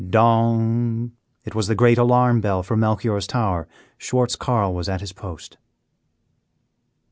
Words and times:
Dong! 0.09 1.11
It 1.45 1.53
was 1.53 1.67
the 1.67 1.75
great 1.75 1.99
alarm 1.99 2.41
bell 2.41 2.63
from 2.63 2.79
Melchior's 2.79 3.27
tower 3.27 3.67
Schwartz 3.99 4.35
Carl 4.35 4.73
was 4.73 4.89
at 4.89 4.99
his 5.01 5.13
post. 5.13 5.59